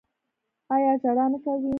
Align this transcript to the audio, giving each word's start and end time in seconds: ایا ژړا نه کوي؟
ایا 0.73 0.91
ژړا 1.01 1.25
نه 1.33 1.37
کوي؟ 1.43 1.69